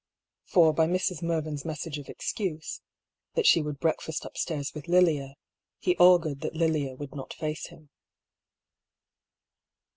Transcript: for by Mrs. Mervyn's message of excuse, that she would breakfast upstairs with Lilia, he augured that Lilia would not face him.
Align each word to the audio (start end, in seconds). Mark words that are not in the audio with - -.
for 0.45 0.73
by 0.73 0.87
Mrs. 0.87 1.21
Mervyn's 1.21 1.63
message 1.63 1.99
of 1.99 2.09
excuse, 2.09 2.81
that 3.35 3.45
she 3.45 3.61
would 3.61 3.79
breakfast 3.79 4.25
upstairs 4.25 4.73
with 4.73 4.87
Lilia, 4.87 5.35
he 5.77 5.95
augured 5.97 6.41
that 6.41 6.55
Lilia 6.55 6.95
would 6.95 7.13
not 7.13 7.35
face 7.35 7.67
him. 7.67 7.91